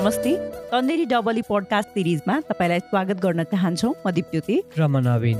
[0.00, 0.30] नमस्ते।
[0.72, 5.38] तन्देरी डबली पडकास्ट सिरिजमा तपाईँलाई स्वागत गर्न चाहन्छौँ। म दिप्युति। र म नवीन।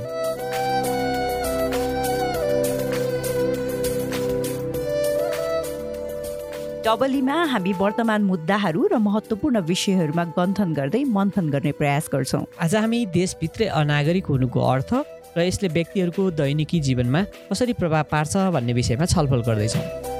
[6.85, 13.05] डबलीमा हामी वर्तमान मुद्दाहरू र महत्त्वपूर्ण विषयहरूमा गन्थन गर्दै मन्थन गर्ने प्रयास गर्छौँ। आज हामी
[13.17, 14.93] देशभित्रै अनागरिक हुनुको अर्थ
[15.37, 20.10] र यसले व्यक्तिहरूको दैनिकी जीवनमा कसरी प्रभाव पार्छ भन्ने विषयमा छलफल गर्दैछौँ।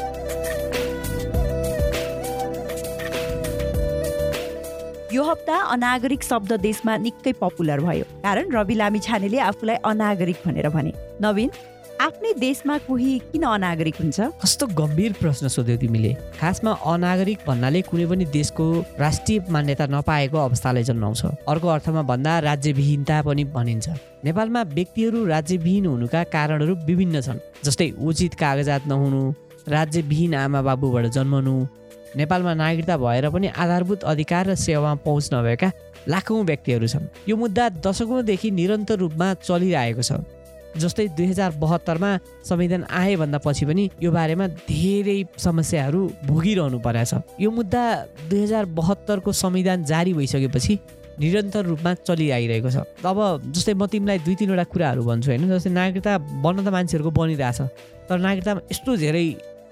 [5.12, 10.70] यो हप्ता अनागरिक शब्द देशमा निकै पपुलर भयो। कारण रवि लामी छानेले आफूलाई अनागरिक भनेर
[10.72, 11.50] भने। नवीन
[12.00, 14.20] आफ्नै देशमा कोही किन अनागरिक हुन्छ?
[14.40, 18.66] कस्तो गम्भीर प्रश्न सोध्यौ तिमीले। खासमा अनागरिक भन्नाले कुनै पनि देशको
[19.04, 23.88] राष्ट्रिय मान्यता नपाएको अवस्थालाई जन्माउँछ। अर्को अर्थमा भन्दा राज्यविहीनता पनि भनिन्छ।
[24.24, 29.22] नेपालमा व्यक्तिहरू राज्यविहीन हुनुका कारणहरू विभिन्न छन्। जस्तै उचित कागजात नहुनु
[29.68, 31.56] राज्यविहीन आमा बाबुबाट जन्मनु
[32.16, 35.72] नेपालमा नागरिकता भएर पनि आधारभूत अधिकार र सेवामा पहुँच नभएका
[36.08, 40.12] लाखौँ व्यक्तिहरू छन्। यो मुद्दा दशकौँदेखि निरन्तर रूपमा चलिरहेको छ।
[40.72, 42.12] जस्तै दुई हजार बहत्तरमा
[42.48, 47.84] संविधान आएभन्दा पछि पनि यो बारेमा धेरै समस्याहरू भोगिरहनु परेको छ। यो मुद्दा
[48.32, 50.74] दुई हजार बहत्तरको संविधान जारी भइसकेपछि
[51.20, 56.12] निरन्तर रूपमा चलिआइरहेको छ। अब जस्तै म तिमीलाई दुई तिनवटा कुराहरू भन्छु होइन जस्तै नागरिकता
[56.40, 57.60] बन्न त मान्छेहरूको बनिरहेछ
[58.08, 59.26] तर नागरिकतामा यस्तो धेरै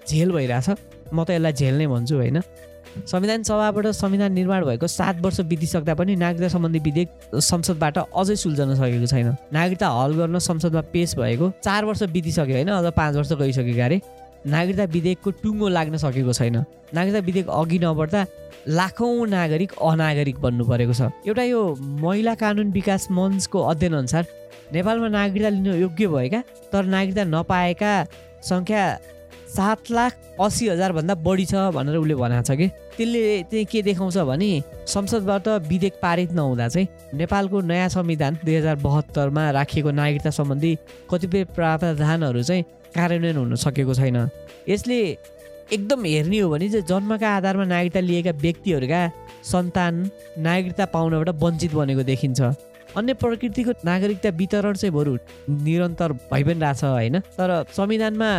[0.03, 0.68] झेल भइरहेछ।
[1.14, 2.42] म त यसलाई झेल नै भन्छु होइन?
[3.06, 8.74] संविधान सभाबाट संविधान निर्माण भएको सात वर्ष बितिसक्दा पनि नागरिकता सम्बन्धी विधेयक संसदबाट अझै सुल्झन
[8.76, 12.70] सकेको छैन। नागरिकता हल गर्न संसदमा पेस भएको चार वर्ष बितिसक्यो होइन?
[12.70, 14.02] अझ पाँच वर्ष गइसकेको अरे।
[14.48, 16.56] नागरिकता विधेयकको टुङ्गो लाग्न सकेको छैन।
[16.94, 18.26] नागरिकता विधेयक अघि नबढ्दा
[18.68, 24.26] लाखौँ नागरिक अनागरिक बन्नु परेको छ। एउटा यो महिला कानुन विकास मञ्चको अध्ययन अनुसार
[24.74, 26.40] नेपालमा नागरिकता लिन योग्य भएका
[26.74, 27.94] तर नागरिकता नपाएका
[28.50, 28.84] सङ्ख्या
[29.50, 34.17] सात लाख असी हजारभन्दा बढी छ भनेर उसले भनेको छ कि। त्यसले चाहिँ के देखाउँछ
[34.30, 34.52] भने
[34.86, 36.88] संसदबाट विधेयक पारित नहुँदा चाहिँ
[37.18, 40.72] नेपालको नयाँ संविधान दुई हजार बहत्तरमा राखिएको नागरिकता सम्बन्धी
[41.09, 42.63] कतिपय प्रावधानहरू चाहिँ
[42.96, 44.18] कार्यान्वयन हुन सकेको छैन।
[44.69, 45.00] यसले
[45.74, 49.01] एकदम हेर्ने हो भने चाहिँ जन्मका आधारमा नागरिकता लिएका व्यक्तिहरूका
[49.51, 49.94] सन्तान
[50.38, 52.40] नागरिकता पाउनबाट वञ्चित बनेको देखिन्छ।
[52.97, 55.17] अन्य प्रकृतिको नागरिकता वितरण चाहिँ बरु
[55.50, 58.29] निरन्तर भइ पनि रहेछ होइन। तर संविधानमा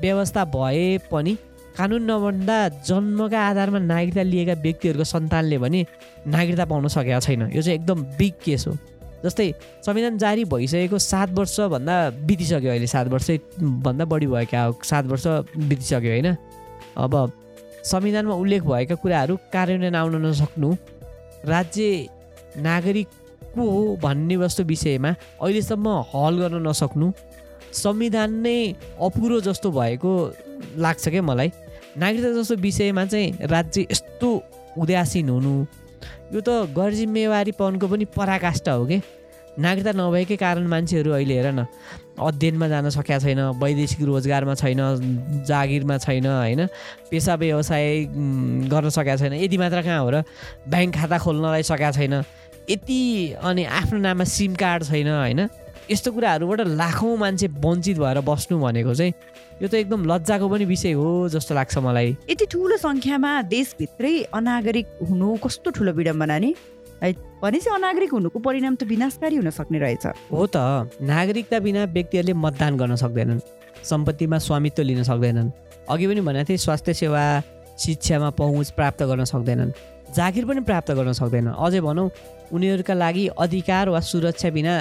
[0.00, 1.36] व्यवस्था भए पनि
[1.78, 2.58] कानुन नबन्दा
[2.88, 5.80] जन्मका आधारमा नागरिकता लिएका व्यक्तिहरूको सन्तानले भने
[6.26, 8.72] नागरिकता पाउन सकेका छैन। यो चाहिँ एकदम बिग केस हो।
[9.24, 9.52] जस्तै
[9.86, 11.94] संविधान जारी भइसकेको सात वर्षभन्दा
[12.26, 13.30] बितिसक्यो अहिले। सात वर्ष
[13.60, 15.26] भन्दा बढी भयो क्या सात वर्ष
[15.58, 16.34] बितिसक्यो होइन।
[16.96, 17.14] अब
[17.84, 20.70] संविधानमा उल्लेख भएका कुराहरू कार्यान्वयन आउन नसक्नु।
[21.46, 22.06] राज्य
[22.58, 23.08] नागरिक
[23.54, 25.10] को हो भन्ने वस्तु विषयमा
[25.42, 27.12] अहिलेसम्म हल गर्न नसक्नु।
[27.72, 28.58] संविधान नै
[29.00, 30.12] अपुरो जस्तो भएको
[30.78, 31.50] लाग्छ क्या मलाई।
[31.98, 34.30] नागरिकता जस्तो विषयमा चाहिँ राज्य यस्तो
[34.78, 35.54] उदासीन हुनु
[36.34, 39.00] यो त गैर जिम्मेवारीपनको पनि पराकाष्ठ हो कि?
[39.58, 41.66] नागरिकता नभएकै कारण मान्छेहरू अहिले हेर न
[42.18, 44.80] अध्ययनमा जान सकेका छैन वैदेशिक रोजगारमा छैन
[45.46, 46.66] जागिरमा छैन होइन?
[47.10, 47.86] पेसा व्यवसाय
[48.70, 50.22] गर्न सकेका छैन। यति मात्र कहाँ हो र?
[50.68, 52.14] ब्याङ्क खाता खोल्नलाई सकेका छैन।
[52.70, 55.40] यति अनि आफ्नो नाममा सिम कार्ड छैन होइन?
[55.90, 59.12] यस्तो कुराहरूबाट लाखौँ मान्छे वञ्चित भएर बस्नु भनेको चाहिँ
[59.62, 64.86] यो त एकदम लज्जाको पनि विषय हो जस्तो लाग्छ मलाई। यति ठुलो सङ्ख्यामा देशभित्रै अनागरिक
[65.08, 66.54] हुनु कस्तो ठुलो विडम्बना नि?
[67.02, 67.12] है
[67.42, 72.76] भनेपछि अनागरिक हुनुको परिणाम त विनाशकारी हुन सक्ने रहेछ। हो त नागरिकता बिना व्यक्तिहरूले मतदान
[72.76, 73.40] गर्न सक्दैनन्
[73.80, 75.50] सम्पत्तिमा स्वामित्व लिन सक्दैनन्
[75.88, 77.22] अघि पनि भनेको थिएँ स्वास्थ्य सेवा
[77.78, 79.72] शिक्षामा पहुँच प्राप्त गर्न सक्दैनन्
[80.16, 82.08] जागिर पनि प्राप्त गर्न सक्दैन अझै भनौँ
[82.52, 84.74] उनीहरूका लागि अधिकार वा सुरक्षा बिना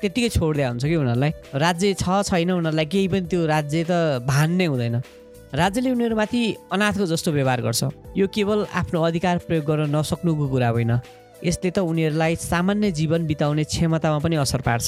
[0.00, 1.32] त्यत्तिकै छोडिदिया हुन्छ कि उनीहरूलाई?
[1.54, 4.96] राज्य छ छैन उनीहरूलाई केही पनि त्यो राज्य त भान नै हुँदैन।
[5.54, 6.40] राज्यले उनीहरूमाथि
[6.72, 7.82] अनाथको जस्तो व्यवहार गर्छ।
[8.16, 10.92] यो केवल आफ्नो अधिकार प्रयोग गर्न नसक्नुको कुरा होइन।
[11.38, 14.86] यसले त उनीहरूलाई सामान्य जीवन बिताउने क्षमतामा पनि असर पार्छ।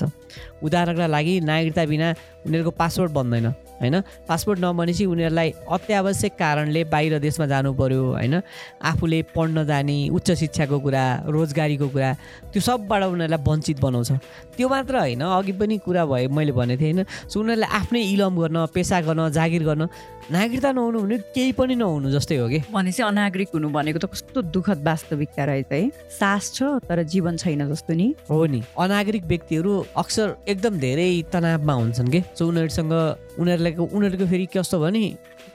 [0.62, 2.08] उदाहरणका लागि नागरिकता बिना
[2.46, 3.46] उनीहरूको पासपोर्ट बन्दैन।
[3.80, 4.00] होइन?
[4.28, 8.34] पासपोर्ट नबनेपछि उनीहरूलाई अत्यावश्यक कारणले बाहिर देशमा जानु पर्यो होइन?
[8.82, 12.10] आफूले पढ्न जाने उच्च शिक्षाको कुरा रोजगारीको कुरा
[12.52, 14.10] त्यो सबबाट उनीहरूलाई वञ्चित बनाउँछ।
[14.56, 17.04] त्यो मात्र होइन अघि पनि कुरा भयो मैले भनेको थिएँ होइन?
[17.28, 19.88] सो उनीहरूले आफ्नै इलम गर्न पेसा गर्न जागिर गर्न
[20.30, 22.58] नागरिकता नहुनु भने केही पनि नहुनु जस्तै हो कि?
[22.70, 27.66] भनेपछि अनागरिक हुनु भनेको त कस्तो दुःखद वास्तविकता रहेछ है। सास छ तर जीवन छैन
[27.66, 32.20] जस्तो नि। हो नि। अनागरिक व्यक्तिहरू अक्सर एकदम धेरै तनावमा हुन्छन् कि?
[32.38, 32.94] सो उनीहरूसँग
[33.40, 35.02] उनीहरूलाई उनीहरूको फेरि कस्तो भने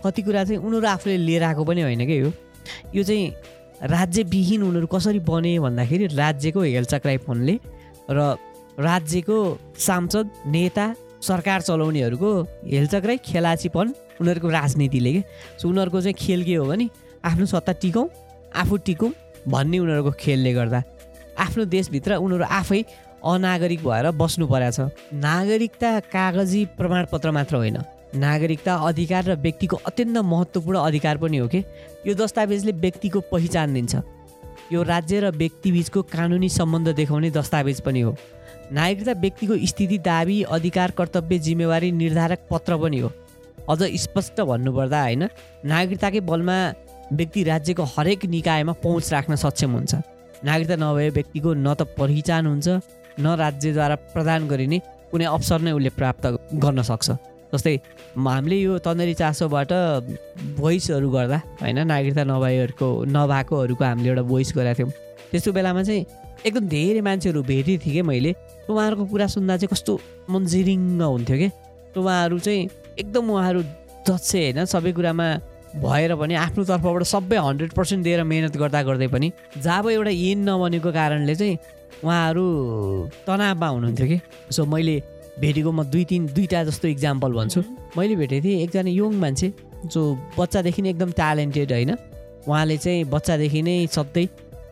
[0.04, 2.32] कति कुरा चाहिँ उनीहरू आफूले लिएर आएको पनि होइन कि यो
[2.96, 3.34] यो चाहिँ
[3.94, 7.56] राज्यविहीन उनीहरू कसरी बने भन्दाखेरि राज्यको हेलचक्राइ फोनले
[8.10, 8.20] र
[8.80, 9.38] राज्यको
[9.78, 10.86] सांसद नेता
[11.22, 12.32] सरकार चलाउनेहरूको
[12.66, 15.22] हेलचक्राइ खेलाचीपन उनीहरूको राजनीतिले के?
[15.60, 16.90] सो उनीहरूको चाहिँ खेल के हो भने
[17.26, 18.08] आफ्नो सत्ता टिकौँ
[18.56, 19.12] आफू टिकौँ
[19.48, 20.84] भन्ने उनीहरूको खेलले गर्दा।
[21.40, 22.82] आफ्नो देशभित्र उनीहरू आफै
[23.26, 27.78] अनागरिक भएर बस्नु परेको छ। नागरिकता कागजी प्रमाणपत्र मात्र होइन।
[28.16, 31.64] नागरिकता अधिकार र व्यक्तिको अत्यन्त महत्त्वपूर्ण अधिकार पनि हो कि?
[32.08, 33.96] यो दस्तावेजले व्यक्तिको पहिचान दिन्छ।
[34.72, 38.16] यो राज्य र व्यक्तिबीचको कानुनी सम्बन्ध देखाउने दस्तावेज पनि हो।
[38.72, 43.12] नागरिकता व्यक्तिको स्थिति दाबी अधिकार कर्तव्य जिम्मेवारी निर्धारक पत्र पनि हो।
[43.70, 45.24] अझ स्पष्ट भन्नुपर्दा होइन
[45.66, 46.58] नागरिकताकै बलमा
[47.14, 49.94] व्यक्ति राज्यको हरेक निकायमा पहुँच राख्न सक्षम हुन्छ।
[50.46, 52.68] नागरिकता नभए व्यक्तिको न त पहिचान हुन्छ
[53.20, 54.78] न राज्यद्वारा प्रदान गरिने
[55.12, 56.26] कुनै अवसर नै उसले प्राप्त
[56.64, 57.10] गर्न सक्छ।
[57.54, 57.76] जस्तै
[58.18, 59.72] हामीले यो तन्नेरी चासोबाट
[60.60, 64.92] भोइसहरू गर्दा होइन नागरिकता नभएहरूको नभएकोहरूको हामीले एउटा भोइस गरेका थियौँ।
[65.32, 66.06] त्यस्तो बेलामा चाहिँ
[66.46, 68.32] एकदम धेरै मान्छेहरू भेटेको थिएँ कि मैले।
[68.70, 69.94] उहाँहरूको कुरा सुन्दा चाहिँ कस्तो
[70.30, 71.50] मन जिरिङ्ग हुन्थ्यो कि।
[71.96, 72.70] उहाँहरू चाहिँ
[73.00, 73.62] एकदम उहाँहरू
[74.08, 75.28] जत्से होइन सबै कुरामा
[75.76, 80.40] भएर पनि आफ्नो तर्फबाट सबै हन्ड्रेड पर्सेन्ट दिएर मिहिनेत गर्दा गर्दै पनि जब एउटा एन
[80.50, 81.58] नबनेको कारणले चाहिँ
[82.04, 82.46] उहाँहरू
[83.28, 84.20] तनावमा हुनुहुन्थ्यो कि?
[84.52, 84.96] सो मैले
[85.40, 87.62] भेटेको म दुई तिन दुईवटा जस्तो इक्जाम्पल भन्छु।
[87.98, 89.54] मैले भेटेको थिएँ एकजना यङ मान्छे
[89.86, 90.02] जो
[90.40, 91.92] बच्चादेखि नै एकदम ट्यालेन्टेड होइन।
[92.48, 94.28] उहाँले चाहिँ बच्चादेखि नै सधैँ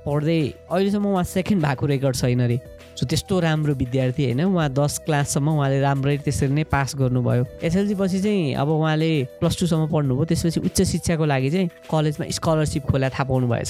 [0.05, 0.39] पढ्दै
[0.71, 2.57] अहिलेसम्म उहाँ सेकेन्ड भएको रेकर्ड छैन अरे
[2.93, 7.95] सो त्यस्तो राम्रो विद्यार्थी होइन। उहाँ दस क्लाससम्म उहाँले राम्ररी त्यसरी नै पास गर्नुभयो। एसएलसी
[7.95, 13.09] पछि चाहिँ अब उहाँले प्लस टूसम्म पढ्नुभयो। त्यसपछि उच्च शिक्षाको लागि चाहिँ कलेजमा स्कलरसिप खोला
[13.09, 13.69] थाहा पाउनु भएछ।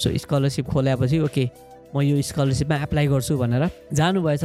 [0.00, 1.44] सो स्कलरसिप खोल्यापछि ओके
[1.94, 4.44] म यो स्कलरसिपमा एप्लाई गर्छु भनेर। जानुभएछ।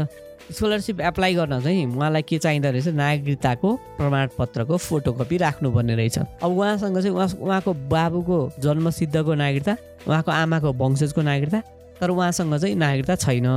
[0.49, 2.87] स्कलरसिप एप्लाई गर्न चाहिँ उहाँलाई के चाहिँदो रहेछ?
[2.93, 9.73] नागरिकताको प्रमाणपत्रको फोटोकपी राख्नुपर्ने रहेछ। अब उहाँसँग चाहिँ उहाँ उहाँको बाबुको जन्मसिद्धको नागरिकता
[10.07, 11.59] उहाँको आमाको वंशजको नागरिकता
[12.01, 13.47] तर उहाँसँग चाहिँ नागरिकता छैन।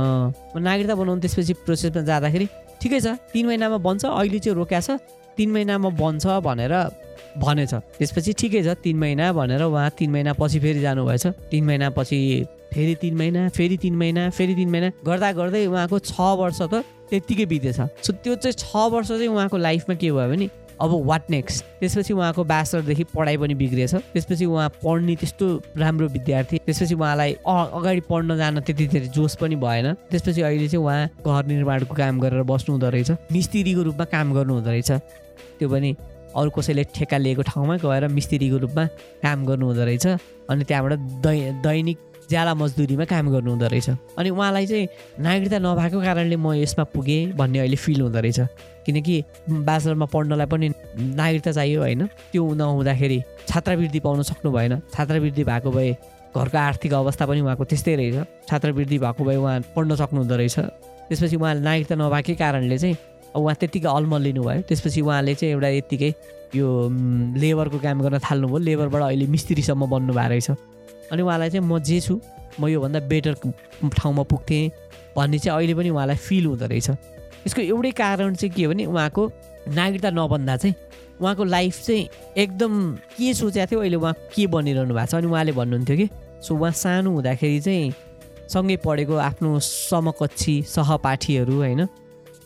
[0.57, 2.47] नागरिकता बनाउनु त्यसपछि प्रोसेसमा जाँदाखेरि
[2.81, 4.89] ठिकै छ। तिन महिनामा बन्छ अहिले चाहिँ रोक्या छ।
[5.37, 6.73] तिन महिनामा बन्छ भनेर
[7.37, 12.19] भनेछ। त्यसपछि ठिकै छ तिन महिना भनेर उहाँ तिन महिना पछि फेरि जानुभएछ। तिन महिनापछि
[12.73, 16.83] फेरि तिन महिना फेरि तिन महिना फेरि तिन महिना। गर्दा गर्दै उहाँको छ वर्ष त
[17.09, 20.49] त्यत्तिकै बितेछ। सो त्यो चाहिँ छ वर्ष चाहिँ उहाँको लाइफमा के भयो भने
[20.81, 25.45] अब वाट नेक्स्ट त्यसपछि उहाँको ब्याचलरदेखि पढाइ पनि बिग्रिएछ। त्यसपछि उहाँ पढ्ने त्यस्तो
[25.77, 30.83] राम्रो विद्यार्थी त्यसपछि उहाँलाई अगाडि पढ्न जान त्यति धेरै जोस पनि भएन। त्यसपछि अहिले चाहिँ
[30.83, 34.91] उहाँ घर निर्माणको काम गरेर बस्नु हुँदो रहेछ। मिस्त्रीको रूपमा काम गर्नु हुँदो रहेछ।
[35.61, 35.89] त्यो पनि
[36.35, 38.85] अरू कसैले ठेक्का लिएको ठाउँमा गएर मिस्त्रीको रूपमा
[39.23, 40.05] काम गर्नु हुँदो रहेछ।
[40.49, 41.97] अनि त्यहाँबाट दै दैनिक
[42.29, 44.87] ज्याला मजदुरीमा काम गर्नु हुँदो रहेछ। अनि उहाँलाई चाहिँ
[45.19, 48.39] नागरिकता नभएको कारणले म यसमा पुगेँ भन्ने अहिले फिल हुँदो रहेछ।
[48.85, 49.15] किनकि
[49.49, 50.67] ब्याचलरमा पढ्नलाई पनि
[51.19, 55.91] नागरिकता चाहियो होइन। त्यो नहुँदाखेरि छात्रवृत्ति पाउन सक्नु भएन। छात्रवृत्ति भएको भए
[56.33, 60.57] घरको आर्थिक अवस्था पनि उहाँको त्यस्तै रहेछ। छात्रवृत्ति भएको भए उहाँ पढ्न सक्नुहुँदो रहेछ।
[61.07, 62.95] त्यसपछि उहाँले नागरिकता नभएकै कारणले चाहिँ
[63.35, 66.11] उहाँ त्यत्तिकै अल्मलिनु भयो त्यसपछि उहाँले चाहिँ एउटा यत्तिकै
[66.55, 66.67] यो
[67.41, 70.49] लेबरको काम गर्न थाल्नुभयो। लेबरबाट अहिले मिस्त्रीसम्म बन्नु भएको रहेछ।
[71.11, 72.19] अनि उहाँलाई चाहिँ म जे छु
[72.59, 73.33] म योभन्दा बेटर
[73.97, 74.69] ठाउँमा पुग्थेँ
[75.17, 76.89] भन्ने चाहिँ अहिले पनि उहाँलाई फिल हुँदो रहेछ।
[77.45, 79.23] यसको एउटै कारण चाहिँ के हो भने उहाँको
[79.67, 80.75] नागरिकता नबन्दा चाहिँ
[81.21, 82.07] उहाँको लाइफ चाहिँ
[82.37, 82.73] एकदम
[83.17, 86.07] के सोचेको थियो अहिले उहाँ के बनिरहनु भएको छ अनि उहाँले भन्नुहुन्थ्यो कि
[86.45, 87.93] सो उहाँ सानो हुँदाखेरि चाहिँ
[88.53, 91.81] सँगै पढेको आफ्नो समकक्षी सहपाठीहरू होइन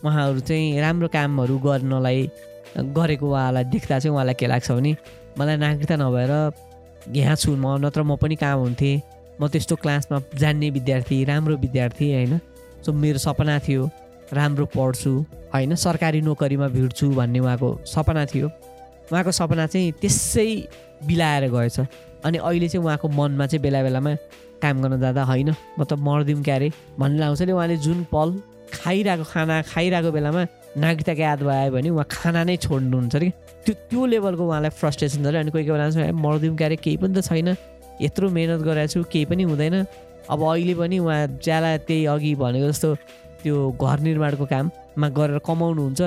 [0.04, 2.30] उहाँहरू चाहिँ राम्रो कामहरू गर्नलाई
[2.78, 4.96] गरेको उहाँलाई देख्दा चाहिँ उहाँलाई के लाग्छ भने
[5.38, 6.32] मलाई नागरिकता नभएर
[7.16, 9.00] यहाँ छु म नत्र म पनि कहाँ हुन्थेँ?
[9.40, 12.38] म त्यस्तो क्लासमा जान्ने विद्यार्थी राम्रो विद्यार्थी होइन?
[12.84, 13.90] सो मेरो सपना थियो
[14.32, 15.12] राम्रो पढ्छु
[15.54, 15.74] होइन?
[15.74, 18.48] सरकारी नोकरीमा भिड्छु भन्ने उहाँको सपना थियो।
[19.12, 20.48] उहाँको सपना चाहिँ त्यसै
[21.06, 21.80] बिलाएर गएछ।
[22.24, 24.14] अनि अहिले चाहिँ उहाँको मनमा चाहिँ बेला बेलामा
[24.62, 26.72] काम गर्न जाँदा होइन म त मर्दिउँ क्यारे?
[26.98, 28.28] भन्ने लाउँछ नि उहाँले जुन पल
[28.72, 30.42] खाइरहेको खाना खाइरहेको बेलामा
[30.76, 33.30] नागरिकताको याद भयो भने उहाँ खाना नै छोड्नुहुन्छ कि
[33.64, 37.24] त्यो त्यो लेभलको उहाँलाई फ्रस्ट्रेसन छ अनि कोही कोही बेला मर्दिउँ क्यारे केही पनि त
[37.24, 37.48] छैन।
[38.00, 39.76] यत्रो मिहिनेत गरेको छु केही पनि हुँदैन।
[40.30, 42.88] अब अहिले पनि उहाँ ज्याला त्यही अघि भनेको जस्तो
[43.42, 46.00] त्यो घर निर्माणको काममा गरेर कमाउनुहुन्छ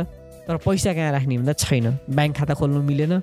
[0.48, 3.13] तर पैसा कहाँ राख्ने भन्दा छैन। ब्याङ्क खाता खोल्नु मिलेन।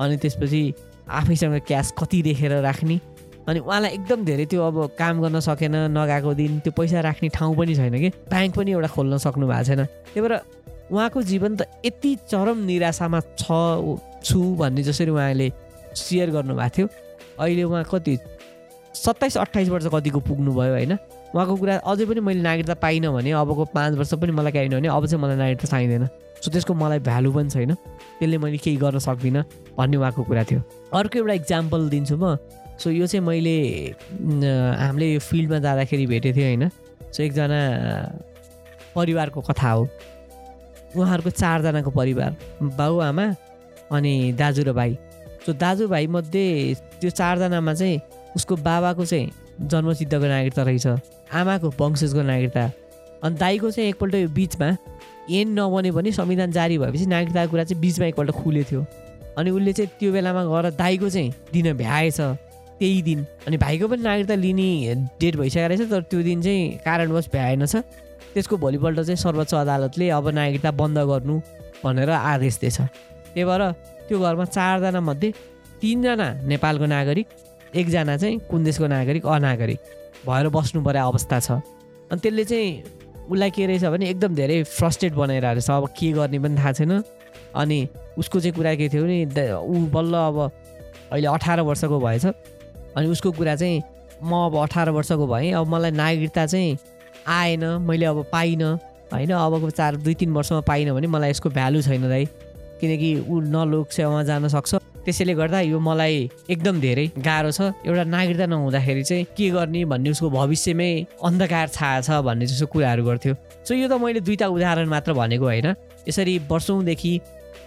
[0.00, 0.62] अनि त्यसपछि
[1.08, 2.96] आफैसँग क्यास कति देखेर राख्ने?
[3.46, 7.54] अनि उहाँलाई एकदम धेरै त्यो अब काम गर्न सकेन नगएको दिन त्यो पैसा राख्ने ठाउँ
[7.56, 10.34] पनि छैन कि। ब्याङ्क पनि एउटा खोल्न सक्नु भएको छैन। त्यही भएर
[10.90, 13.46] उहाँको जीवन त यति चरम निराशामा छ
[14.26, 15.48] छु भन्ने जसरी उहाँले
[15.94, 16.86] सेयर गर्नुभएको थियो।
[17.38, 18.18] अहिले उहाँ कति
[18.94, 20.92] सत्ताइस अट्ठाइस वर्ष कतिको पुग्नुभयो होइन।
[21.34, 24.88] उहाँको कुरा अझै पनि मैले नागरिकता पाइनँ भने अबको पाँच वर्ष पनि मलाई काइन भने
[24.88, 26.06] अब चाहिँ मलाई नागरिकता चाहिँदैन।
[26.42, 27.74] सो त्यसको मलाई भ्यालु पनि छैन।
[28.18, 29.42] त्यसले मैले केही गर्न सक्दिनँ
[29.78, 30.60] भन्ने उहाँको कुरा थियो।
[30.90, 32.36] अर्को एउटा इक्जाम्पल दिन्छु म।
[32.78, 33.56] सो यो चाहिँ मैले
[34.06, 36.68] हामीले यो फिल्डमा जाँदाखेरि भेटेको थिएँ होइन।
[37.12, 37.60] सो एकजना
[38.94, 39.88] परिवारको कथा हो।
[40.96, 43.26] उहाँहरूको चारजनाको परिवार बाबुआमा
[43.92, 44.96] अनि दाजु र भाइ।
[45.46, 48.00] सो दाजुभाइमध्ये त्यो चारजनामा चाहिँ
[48.36, 49.30] उसको बाबाको चाहिँ
[49.60, 50.86] जन्मसिद्धको नागरिकता रहेछ।
[51.32, 52.64] आमाको वंशजको नागरिकता।
[53.24, 54.68] अनि दाईको चाहिँ एकपल्ट यो बिचमा
[55.30, 58.86] एन नबने पनि संविधान जारी भएपछि नागरिकताको कुरा चाहिँ बिचमा एकपल्ट खुले थियो।
[59.38, 62.20] अनि उसले चाहिँ त्यो बेलामा गएर दाईको चाहिँ दिन भ्याएछ।
[62.78, 67.26] त्यही दिन। अनि भाइको पनि नागरिकता लिने डेट भइसकेको रहेछ तर त्यो दिन चाहिँ कारणवश
[67.32, 67.74] भ्याएनछ
[68.34, 71.40] त्यसको भोलिपल्ट चाहिँ सर्वोच्च अदालतले अब नागरिकता बन्द गर्नु
[71.84, 73.62] भनेर आदेश दिएछ। त्यही भएर
[74.08, 75.30] त्यो घरमा चारजना मध्ये
[75.80, 77.26] तिनजना नेपालको नागरिक
[77.76, 79.80] एकजना चाहिँ कुन देशको नागरिक अनागरिक
[80.26, 81.50] भएर बस्नु पर्ने अवस्था छ।
[82.12, 82.70] अनि त्यसले चाहिँ
[83.30, 86.92] उसलाई के रहेछ भने एकदम धेरै फ्रस्ट्रेट बनाइरहेको रहेछ। अब के गर्ने पनि थाहा छैन।
[87.56, 87.78] अनि
[88.18, 89.18] उसको चाहिँ कुरा के थियो भने
[89.64, 90.36] ऊ बल्ल अब
[91.12, 92.26] अहिले अठार वर्षको भएछ।
[92.96, 93.82] अनि उसको कुरा चाहिँ
[94.24, 96.78] म अब अठार वर्षको भएँ अब मलाई नागरिकता चाहिँ
[97.28, 98.78] आएन मैले अब पाइनँ
[99.12, 99.30] होइन?
[99.30, 102.24] अबको चार दुई तिन वर्षमा पाइनँ भने मलाई यसको भ्यालु छैन दाइ।
[102.80, 104.74] किनकि ऊ न लोकसेवामा जान सक्छ।
[105.04, 110.10] त्यसैले गर्दा यो मलाई एकदम धेरै गाह्रो छ। एउटा नागरिकता नहुँदाखेरि चाहिँ के गर्ने भन्ने
[110.10, 110.90] उसको भविष्यमै
[111.24, 113.34] अन्धकार छाया छ भन्ने जस्तो कुराहरू गर्थ्यो।
[113.64, 115.74] सो यो त मैले दुईवटा उदाहरण मात्र भनेको होइन।
[116.08, 117.12] यसरी वर्षौँदेखि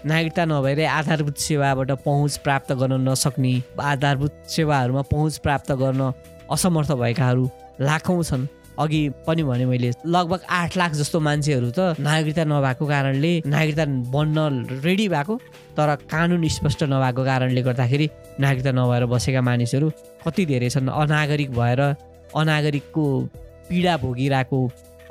[0.05, 6.01] नागरिकता नभएर आधारभूत सेवाबाट पहुँच प्राप्त गर्न नसक्ने आधारभूत सेवाहरूमा पहुँच प्राप्त गर्न
[6.51, 7.49] असमर्थ भएकाहरू
[7.81, 8.47] लाखौँ छन्।
[8.79, 14.79] अघि पनि भने मैले लगभग आठ लाख जस्तो मान्छेहरू त नागरिकता नभएको कारणले नागरिकता बन्न
[14.85, 15.35] रेडी भएको
[15.75, 19.89] तर कानुन स्पष्ट नभएको कारणले गर्दाखेरि नागरिकता नभएर बसेका मानिसहरू
[20.25, 20.87] कति धेरै छन्?
[20.87, 21.81] अनागरिक भएर
[22.35, 23.05] अनागरिकको
[23.67, 24.59] पीडा भोगिरहेको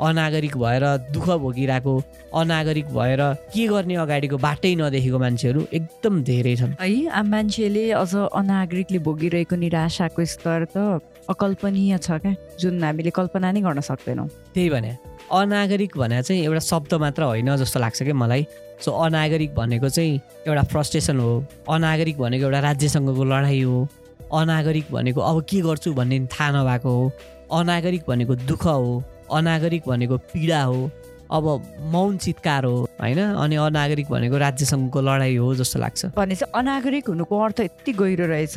[0.00, 1.94] अनागरिक भएर दुःख भोगिरहेको
[2.34, 8.14] अनागरिक भएर के गर्ने अगाडिको बाटै नदेखेको मान्छेहरू एकदम धेरै छन्। है अब मान्छेले अझ
[8.14, 14.70] अनागरिकले भोगिरहेको निराशाको स्तर त अकल्पनीय छ क्या जुन हामीले कल्पना नै गर्न सक्दैनौँ। त्यही
[14.70, 14.96] भने
[15.28, 18.46] अनागरिक भने चाहिँ एउटा शब्द मात्र होइन जस्तो लाग्छ क्या मलाई।
[18.80, 20.14] सो अनागरिक भनेको चाहिँ
[20.46, 21.30] एउटा फ्रस्ट्रेसन हो
[21.68, 23.88] अनागरिक भनेको एउटा राज्यसँगको लडाइँ हो
[24.32, 27.10] अनागरिक भनेको अब के गर्छु भन्ने थाहा नभएको हो
[27.58, 29.02] अनागरिक भनेको दुःख हो।
[29.32, 30.90] अनागरिक भनेको पीडा हो
[31.30, 31.44] अब
[31.92, 33.18] मौन चित्कार हो होइन?
[33.18, 38.26] अनि अनागरिक भनेको राज्यसँगको लडाइँ हो जस्तो लाग्छ। भने चाहिँ अनागरिक हुनुको अर्थ यति गहिरो
[38.26, 38.54] रहेछ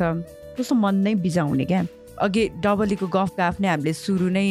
[0.56, 1.86] कस्तो मन नै बिजाउने क्या?
[2.18, 4.48] अघि डबलीको गफका आफ्नै हामीले सुरु नै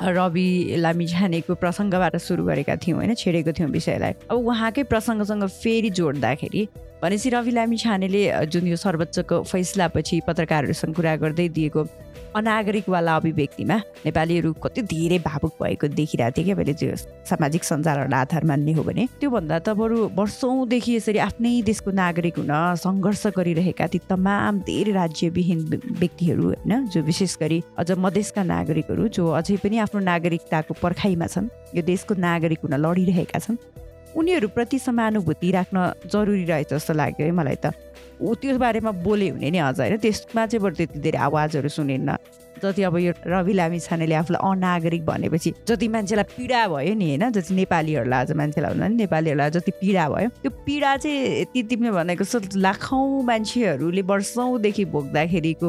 [0.00, 3.14] रवि लामिछानेको प्रसङ्गबाट सुरु गरेका थियौँ होइन?
[3.14, 6.62] छेडेको थियौँ विषयलाई। अब उहाँकै प्रसङ्गसँग फेरि जोड्दाखेरि
[7.02, 11.82] भनेपछि रवि लामिछानेले अ, जुन यो सर्वोच्चको फैसलापछि पत्रकारहरूसँग कुरा गर्दै दिएको
[12.36, 13.76] अनागरिकवाला अभिव्यक्तिमा
[14.06, 16.96] नेपालीहरू कति धेरै भावुक भएको देखिरहेको थिएँ क्या मैले त्यो
[17.30, 22.52] सामाजिक सञ्जालहरूलाई आधार मान्ने हो भने। त्योभन्दा त बरु वर्षौँदेखि यसरी आफ्नै देशको नागरिक हुन
[22.84, 29.08] सङ्घर्ष गरिरहेका ती तमाम धेरै राज्यविहीन व्य- व्यक्तिहरू होइन जो विशेष गरी अझ मधेसका नागरिकहरू
[29.18, 33.58] जो अझै पनि आफ्नो नागरिकताको पर्खाइमा छन् यो देशको नागरिक हुन लडिरहेका छन्
[34.16, 37.72] उनीहरूप्रति समानुभूति राख्न जरुरी रहेछ जस्तो लाग्यो है मलाई त।
[38.20, 42.16] ऊ त्यो बारेमा बोले हुने नि अझ होइन। त्यसमा चाहिँ बरु त्यति धेरै आवाजहरू सुनिन्न।
[42.60, 47.30] जति अब यो रवि लामी छानेले आफूलाई अनागरिक भनेपछि जति मान्छेलाई पीडा भयो नि होइन
[47.32, 51.90] जति नेपालीहरूलाई आज मान्छेलाई भन्दा नि नेपालीहरूलाई जति पीडा भयो त्यो पीडा चाहिँ ती तिमीले
[51.96, 55.68] भनेको जस्तो लाखौँ मान्छेहरूले वर्षौँदेखि भोग्दाखेरिको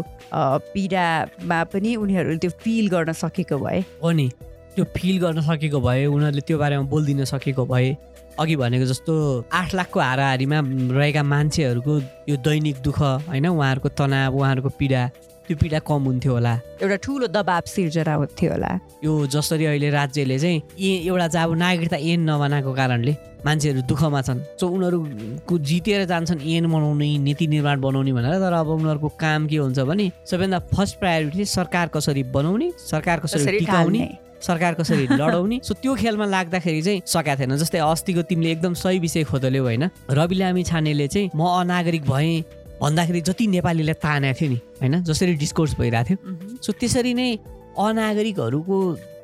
[0.75, 4.27] पीडामा पनि उनीहरूले त्यो फिल गर्न सकेको भए। हो नि।
[4.75, 7.95] त्यो फिल गर्न सकेको भए उनीहरूले त्यो बारेमा बोलिदिन सकेको भए
[8.39, 9.13] अघि भनेको जस्तो
[9.51, 10.59] आठ लाखको हाराहारीमा
[10.95, 11.93] रहेका मान्छेहरूको
[12.29, 13.47] यो दैनिक दुःख होइन?
[13.47, 15.01] उहाँहरूको तनाव उहाँहरूको पीडा
[15.47, 18.71] त्यो पीडा कम हुन्थ्यो होला। एउटा ठुलो दबाब सिर्जना थियो होला।
[19.03, 23.13] यो जसरी अहिले राज्यले चाहिँ ए एउटा चाहिँ अब नागरिकता ऐन नबनाएको कारणले
[23.45, 28.67] मान्छेहरू दुःखमा छन्। सो उनीहरूको जितेर जान्छन् ऐन बनाउने नीति निर्माण बनाउने भनेर तर अब
[28.69, 34.30] उनीहरूको काम के हुन्छ भने सबैभन्दा फर्स्ट प्रायोरिटी सरकार कसरी बनाउने सरकार कसरी टिकाउने?
[34.41, 38.99] सरकार कसरी लडाउने। सो त्यो खेलमा लाग्दाखेरि चाहिँ सकेको थिएन। जस्तै अस्तिको तिमीले एकदम सही
[38.99, 42.43] विषय खोतल्यौ होइन। रवि लामी छानेले चाहिँ म अनागरिक भएँ
[42.81, 45.03] भन्दाखेरि जति नेपालीलाई तानेको थियो नि होइन?
[45.03, 47.29] जसरी डिस्कोर्स भइरहेको थियो। सो त्यसरी नै
[47.77, 48.77] अनागरिकहरूको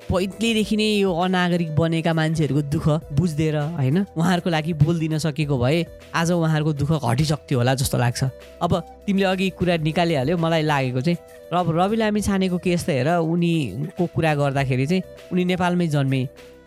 [0.10, 3.98] पहिलेदेखि नै यो अनागरिक बनेका मान्छेहरूको दुःख बुझिदिएर होइन?
[4.16, 5.86] उहाँहरूको लागि बोलिदिन सकेको भए
[6.16, 8.24] आज उहाँहरूको दुःख घटिसक्थ्यो होला जस्तो लाग्छ।
[8.62, 8.72] अब
[9.06, 11.18] तिमीले अघि कुरा निकालिहाल्यो मलाई लागेको चाहिँ
[11.52, 16.22] र अब रवि लामी छानेको केस त हेर उनीको कुरा गर्दाखेरि चाहिँ उनी नेपालमै जन्मे।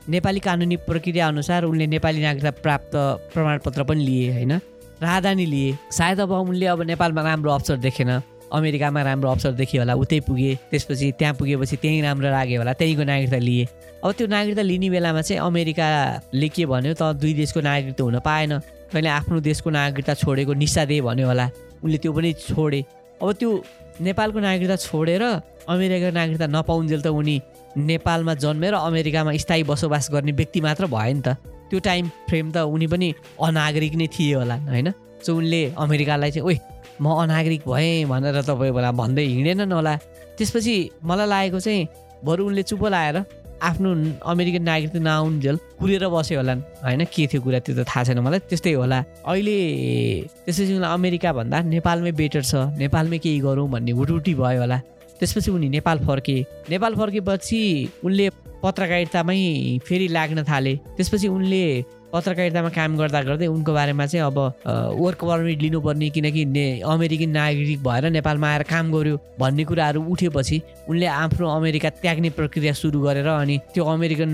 [0.08, 2.92] नेपाली कानुनी प्रक्रिया अनुसार उनले नेपाली नागरिकता प्राप्त
[3.32, 4.52] प्रमाणपत्र पनि लिए होइन?
[5.00, 8.10] राहदानी लिए। सायद अब उनले अब नेपालमा राम्रो अवसर देखेन।
[8.52, 13.04] अमेरिकामा राम्रो अवसर देखियो होला उतै पुगे त्यसपछि त्यहाँ पुगेपछि त्यहीँ राम्रो लाग्यो होला त्यहीँको
[13.04, 13.64] नागरिकता लिए।
[14.04, 18.52] अब त्यो नागरिकता लिने बेलामा चाहिँ अमेरिकाले के भन्यो त दुई देशको नागरिकता हुन पाएन।
[18.90, 21.46] तैँले आफ्नो देशको नागरिकता छोडेको निसा दे भन्यो होला
[21.84, 22.80] उनले त्यो पनि छोडे।
[23.22, 23.50] अब त्यो
[24.00, 25.22] नेपालको नागरिकता छोडेर
[25.68, 27.36] अमेरिकाको नागरिकता नपाउन्जेल त उनी
[27.76, 31.38] नेपालमा जन्मेर अमेरिकामा स्थायी बसोबास गर्ने व्यक्ति मात्र भयो नि त।
[31.70, 34.90] त्यो टाइम फ्रेम त उनी पनि अनागरिक नै थिए होला होइन?
[35.22, 36.56] सो उनले अमेरिकालाई चाहिँ ओइ
[37.00, 39.94] म अनागरिक भएँ भनेर तपाईँ बेला भन्दै हिँडेनन् होला।
[40.36, 41.88] त्यसपछि मलाई लागेको चाहिँ
[42.24, 43.16] बरु उनले चुप लाएर
[43.60, 43.88] आफ्नो
[44.24, 46.54] अमेरिकन नागरिक नआउन्जेल कुरेर बस्यो होला
[46.84, 49.56] होइन के थियो कुरा त्यो त थाहा छैन मलाई। त्यस्तै होला। अहिले
[50.44, 54.78] त्यसपछि उनलाई अमेरिका भन्दा नेपालमै बेटर छ। नेपालमै केही गरौँ भन्ने हुटुटी भयो होला।
[55.20, 56.36] त्यसपछि उनी नेपाल फर्के।
[56.72, 57.60] नेपाल फर्केपछि
[58.04, 58.26] उनले
[58.64, 59.40] पत्रकारितामै
[59.84, 61.64] फेरि लाग्न थाले। त्यसपछि उनले
[62.12, 64.38] पत्रकारितामा काम गर्दा गर्दै उनको बारेमा चाहिँ अब
[64.98, 70.60] वर्क पर्मिट लिनुपर्ने किनकि ने अमेरिकन नागरिक भएर नेपालमा आएर काम गर्यो भन्ने कुराहरू उठेपछि
[70.88, 74.30] उनले आफ्नो अमेरिका त्याग्ने प्रक्रिया सुरु गरेर अनि त्यो अमेरिकन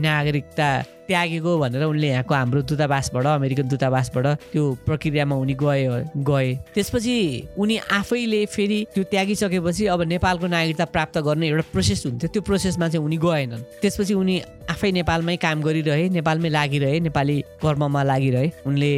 [0.00, 0.68] नागरिकता
[1.08, 5.82] त्यागेको भनेर उनले यहाँको हाम्रो दूतावासबाट अमेरिकन दूतावासबाट त्यो प्रक्रियामा उनी गए
[6.16, 7.16] गए। त्यसपछि
[7.58, 12.88] उनी आफैले फेरि त्यो त्यागिसकेपछि अब नेपालको नागरिकता प्राप्त गर्ने एउटा प्रोसेस हुन्थ्यो। त्यो प्रोसेसमा
[12.88, 14.36] चाहिँ उनी गएनन्। त्यसपछि उनी
[14.70, 18.90] आफै नेपालमै काम गरिरहे नेपालमै लागिरहे नेपाली कर्ममा लागिरहे। उनले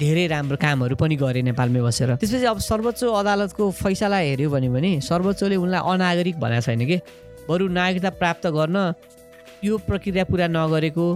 [0.00, 5.56] धेरै राम्रो कामहरू पनि गरे नेपालमै बसेर। त्यसपछि अब सर्वोच्च अदालतको फैसला हेऱ्यो भने सर्वोच्चले
[5.56, 6.96] उनलाई अनागरिक भनेको छैन कि?
[7.48, 8.76] बरु नागरिकता प्राप्त गर्न
[9.64, 11.06] यो प्रक्रिया पुरा नगरेको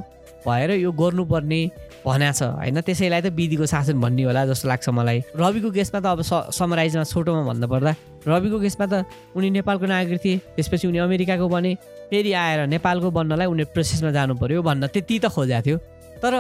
[0.48, 1.60] भएर यो गर्नुपर्ने
[2.06, 2.80] भन्या छ। होइन?
[2.80, 6.20] त्यसैलाई त विधिको शासन भन्ने होला जस्तो लाग्छ मलाई। रविको केसमा त अब
[6.56, 7.92] समराइजमा छोटोमा भन्नुपर्दा
[8.24, 9.04] रविको केसमा त
[9.36, 11.74] उनी नेपालको नागरिक थिए त्यसपछि उनी अमेरिकाको बने
[12.08, 15.76] फेरि आएर नेपालको बन्नलाई उनी प्रोसेसमा जानु पर्यो भन्न त्यति त खोजेको थियो।
[16.22, 16.32] तर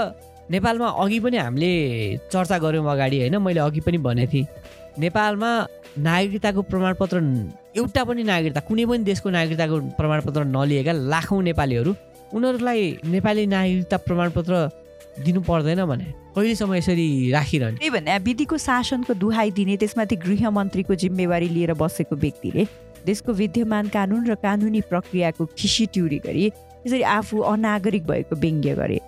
[0.50, 1.70] नेपालमा अघि पनि हामीले
[2.32, 3.36] चर्चा गऱ्यौँ अगाडि होइन?
[3.36, 4.46] मैले अघि पनि भनेको थिएँ।
[4.98, 5.50] नेपालमा
[5.98, 7.16] नागरिकताको प्रमाणपत्र
[7.76, 11.90] एउटा पनि नागरिकता कुनै पनि देशको नागरिकताको प्रमाणपत्र नलिएका लाखौँ नेपालीहरू
[12.34, 14.54] उनीहरूलाई नेपाली नागरिकता प्रमाणपत्र
[15.24, 16.04] दिनु पर्दैन भने
[16.36, 22.66] कहिलेसम्म यसरी राखिरहने। त्यही भने विधिको शासनको दुहाई दिने त्यसमाथि गृहमन्त्रीको जिम्मेवारी लिएर बसेको व्यक्तिले
[23.06, 26.44] देशको विद्यमान कानुन र कानुनी प्रक्रियाको खिसी ट्युरी गरी
[26.86, 29.00] यसरी आफू अनागरिक भएको व्यङ्ग्य गरे।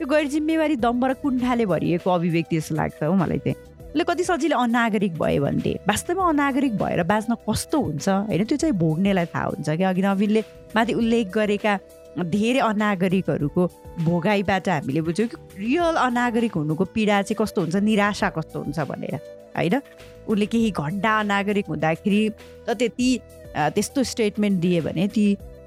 [0.00, 3.56] यो गैर जिम्मेवारी दम्ब र कुण्ठाले भरिएको अभिव्यक्ति जस्तो लाग्छ हो मलाई चाहिँ।
[3.92, 8.08] उसले कति सजिलो अनागरिक भयो भन्थे। वास्तवमा अनागरिक भएर बाँच्न कस्तो हुन्छ?
[8.08, 10.40] होइन त्यो चाहिँ भोग्नेलाई थाहा हुन्छ कि अघि नवीनले
[10.76, 11.74] माथि उल्लेख गरेका
[12.18, 13.66] धेरै अनागरिकहरूको
[14.04, 19.14] भोगाइबाट हामीले बुझ्यौँ कि रियल अनागरिक हुनुको पीडा चाहिँ कस्तो हुन्छ निराशा कस्तो हुन्छ भनेर
[19.56, 19.80] होइन?
[20.28, 22.22] उसले केही घन्टा अनागरिक हुँदाखेरि
[22.68, 23.08] त त्यति
[23.56, 25.24] त्यस्तो स्टेटमेन्ट दिए भने ती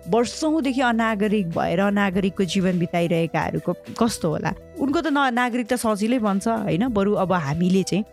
[0.09, 4.53] वर्षौँदेखि अनागरिक भएर अनागरिकको जीवन बिताइरहेकाहरूको कस्तो होला?
[4.79, 6.87] उनको त न नागरिक त सजिलै बन्छ होइन?
[6.93, 8.05] बरु अब हामीले चाहिँ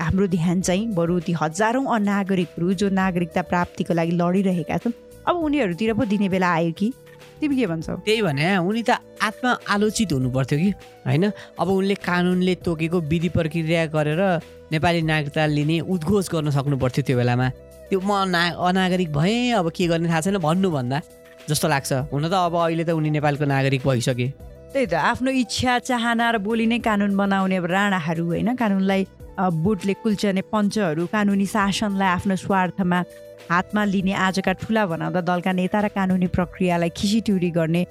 [0.00, 4.92] हाम्रो ध्यान चाहिँ बरु ती हजारौँ अनागरिकहरू जो नागरिकता प्राप्तिको लागि लडिरहेका छन्
[5.28, 6.92] अब उनीहरूतिर पो दिने बेला आयो कि?
[7.40, 7.94] तिमी के भन्छौ?
[8.04, 10.70] त्यही भने उनी त आत्मा आलोचित हुनु पर्थ्यो कि
[11.08, 11.24] होइन?
[11.56, 14.22] अब उनले कानुनले तोकेको विधि प्रक्रिया गरेर
[14.72, 17.48] नेपाली नागरिकता लिने उद्घोष गर्न सक्नु पर्थ्यो त्यो बेलामा।
[17.88, 20.98] त्यो म ना अनागरिक भएँ अब के गर्ने थाहा छैन भन्नुभन्दा
[21.48, 24.28] जस्तो लाग्छ। हुन त अब अहिले त उनी नेपालको नागरिक भइसके।
[24.70, 28.54] त्यही त आफ्नो इच्छा चाहना र बोली नै कानुन बनाउने अब राणाहरू होइन?
[28.54, 29.02] कानुनलाई
[29.40, 32.98] बुटले कुल्चने पञ्चहरू कानुनी शासनलाई आफ्नो स्वार्थमा
[33.48, 37.86] हातमा लिने आजका ठुला भनाउँदा दलका नेता र कानुनी प्रक्रियालाई खिचिट्युरी गर्ने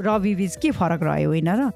[0.00, 1.70] रविबीच के फरक रह्यो होइन र?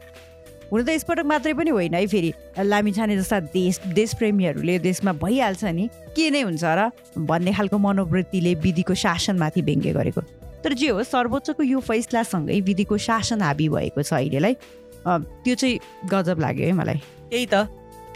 [0.66, 5.86] हुन त यसपटक मात्रै पनि होइन है फेरि। लामिछाने जस्ता देश देशप्रेमीहरूले देशमा भइहाल्छ नि।
[6.16, 6.90] के नै हुन्छ र?
[7.14, 10.20] भन्ने खालको मनोवृत्तिले विधिको शासनमाथि व्यङ्ग्य गरेको।
[10.64, 14.54] तर जे हो सर्वोच्चको यो फैसलासँगै विधिको शासन हाबी भएको छ अहिलेलाई।
[15.06, 15.78] त्यो चाहिँ
[16.10, 16.98] गजब लाग्यो है मलाई।
[17.30, 17.54] त्यही त।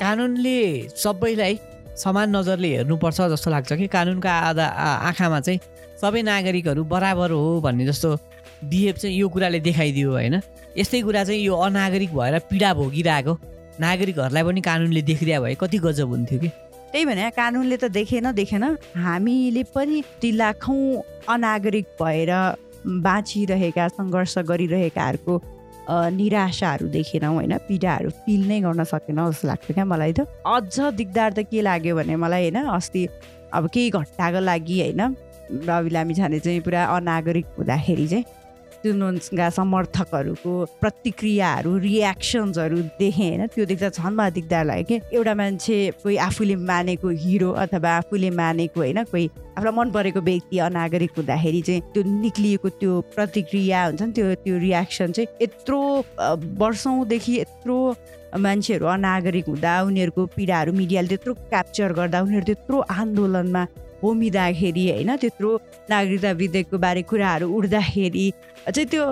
[0.01, 1.55] कानुनले सबैलाई
[2.01, 4.67] समान नजरले हेर्नुपर्छ जस्तो लाग्छ कि कानुनको आधा
[5.09, 5.61] आँखामा चाहिँ
[6.01, 8.17] सबै नागरिकहरू बराबर हो भन्ने जस्तो
[8.65, 10.41] बिहेभ चाहिँ यो कुराले देखाइदियो होइन?
[10.79, 13.33] यस्तै कुरा चाहिँ यो अनागरिक भएर पीडा भोगिरहेको
[13.81, 16.49] नागरिकहरूलाई पनि कानुनले देखिदिया भए कति गजब हुन्थ्यो कि?
[16.93, 18.65] त्यही भने कानुनले त देखेन देखेन।
[18.97, 22.33] हामीले पनि ती लाखौँ अनागरिक भएर
[23.05, 25.35] बाँचिरहेका सङ्घर्ष गरिरहेकाहरूको
[25.91, 27.57] निराशाहरू देखेनौँ होइन?
[27.69, 31.97] पीडाहरू फिल नै गर्न सकेनौँ जस्तो लाग्छ क्या मलाई त। अझ दिगदार त के लाग्यो
[31.97, 33.03] भने मलाई होइन अस्ति
[33.53, 35.03] अब केही घट्टाको लागि होइन
[35.67, 38.25] रवि लामी छाने चाहिँ पुरा अनागरिक हुँदाखेरि चाहिँ
[38.85, 43.47] जुनका समर्थकहरूको प्रतिक्रियाहरू रियाक्सन्सहरू देखेँ होइन?
[43.55, 48.31] त्यो देख्दा झन् मलाई दिगदार लाग्यो कि एउटा मान्छे कोही आफूले मानेको हिरो अथवा आफूले
[48.31, 49.03] मानेको होइन?
[49.05, 54.35] कोही आफूलाई मन परेको व्यक्ति अनागरिक हुँदाखेरि चाहिँ त्यो निक्लिएको त्यो प्रतिक्रिया हुन्छ नि त्यो
[54.45, 55.81] त्यो रियाक्सन चाहिँ यत्रो
[56.63, 57.77] वर्षौँदेखि यत्रो
[58.39, 63.63] मान्छेहरू अनागरिक हुँदा उनीहरूको पीडाहरू मिडियाले त्यत्रो क्याप्चर गर्दा उनीहरू त्यत्रो आन्दोलनमा
[64.03, 65.51] होमिँदाखेरि होइन त्यत्रो
[65.91, 68.27] नागरिकता विधेयकको बारे कुराहरू उठ्दाखेरि
[68.75, 69.05] चाहिँ त्यो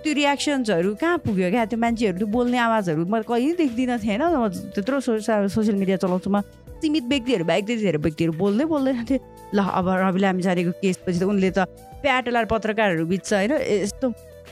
[0.00, 1.64] त्यो रियाक्सन्सहरू कहाँ पुग्यो क्या?
[1.68, 6.40] त्यो मान्छेहरू बोल्ने आवाजहरू म कहिले देख्दिनँ थिएन। म त्यत्रो सोसियल सोसियल मिडिया चलाउँछु। म
[6.80, 9.20] सीमित व्यक्तिहरू बाहेक धेरै व्यक्तिहरू बोल्दै बोल्दैन थिएँ।
[9.52, 11.68] ल अब रवि लामिछानेको केसपछि त उनले त
[12.00, 14.06] प्याटलार पत्रकारहरू बिच होइन यस्तो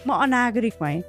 [0.04, 1.00] म अनागरिक भएँ।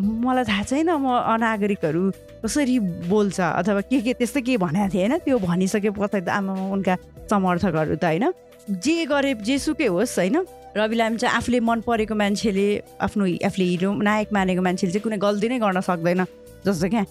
[0.00, 2.02] मलाई थाहा छैन म अनागरिकहरू
[2.40, 2.76] कसरी
[3.12, 6.94] बोल्छ अथवा के के त्यस्तो के भनेको थिएँ होइन त्यो भनिसके पछाडि त आमा उनका
[7.30, 8.32] समर्थकहरू त होइन।
[8.82, 10.36] जे गरे जेसुकै होस् होइन
[10.76, 12.66] रवि लामी चाहिँ आफूले मन परेको मान्छेले
[13.00, 16.24] आफ्नो आफूले हिरो नायक मानेको मान्छेले चाहिँ कुनै गल्ती नै गर्न सक्दैन
[16.66, 17.04] जस्तो क्या।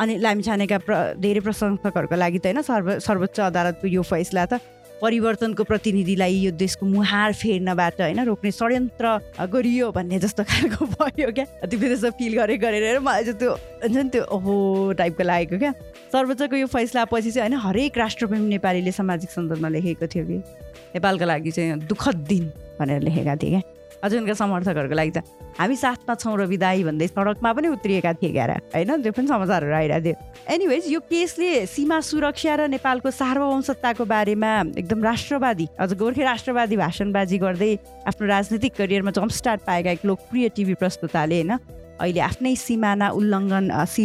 [0.00, 4.58] अनि लामी छानेका प्र धेरै प्रशंसकहरूको लागि त होइन सर्व सर्वोच्च अदालतको यो फैसला त
[5.02, 9.06] परिवर्तनको प्रतिनिधिलाई यो देशको मुहार फेर्नबाट होइन रोक्ने षड्यन्त्र
[9.52, 13.52] गरियो भन्ने जस्तो खालको भयो क्या। त्यो फिल गरे गरेर मलाई चाहिँ त्यो
[13.84, 14.54] हुन्छ नि त्यो ओहो
[14.98, 15.72] टाइपको लागेको क्या।
[16.14, 20.36] सर्वोच्चको यो फैसला पछि चाहिँ होइन हरेक राष्ट्रप्रेमी नेपालीले सामाजिक सन्दर्भमा लेखेको थियो कि।
[20.94, 22.44] नेपालको लागि चाहिँ दुःखद दिन
[22.78, 23.62] भनेर लेखेका थिए क्या।
[23.98, 25.18] अझ उनका समर्थकहरूको लागि त
[25.58, 29.02] हामी साथमा छौँ र विदाई भन्दै सडकमा पनि उत्रिएका थिए क्यार होइन?
[29.02, 30.16] त्यो पनि समाचारहरू आइरहेको थियो।
[30.54, 37.38] एनिवेज यो केसले सीमा सुरक्षा र नेपालको सार्ववंशताको बारेमा एकदम राष्ट्रवादी अझ गोर्खे राष्ट्रवादी भाषणबाजी
[37.42, 37.72] गर्दै
[38.06, 41.58] आफ्नो राजनीतिक करियरमा जम्प स्टार्ट पाएका एक लोकप्रिय टिभी प्रस्तुताले होइन
[41.94, 44.02] अहिले आफ्नै सिमाना उल्लङ्घन सि